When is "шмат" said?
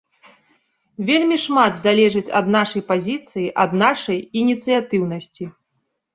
1.43-1.73